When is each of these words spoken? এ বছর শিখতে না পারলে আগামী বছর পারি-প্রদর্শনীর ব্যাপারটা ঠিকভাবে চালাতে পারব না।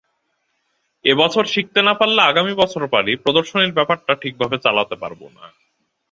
এ 1.05 1.13
বছর 1.15 1.43
শিখতে 1.45 1.79
না 1.81 1.93
পারলে 1.93 2.21
আগামী 2.23 2.53
বছর 2.53 2.81
পারি-প্রদর্শনীর 2.87 3.77
ব্যাপারটা 3.77 4.13
ঠিকভাবে 4.21 4.57
চালাতে 4.57 4.95
পারব 4.95 5.21
না। 5.35 5.45